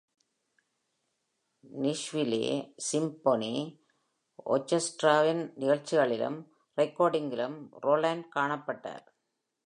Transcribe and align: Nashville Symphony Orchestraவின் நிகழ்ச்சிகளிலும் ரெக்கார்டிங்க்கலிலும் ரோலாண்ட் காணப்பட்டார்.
Nashville 1.83 2.73
Symphony 2.91 3.55
Orchestraவின் 4.45 5.43
நிகழ்ச்சிகளிலும் 5.55 6.39
ரெக்கார்டிங்க்கலிலும் 6.77 7.57
ரோலாண்ட் 7.85 8.25
காணப்பட்டார். 8.35 9.05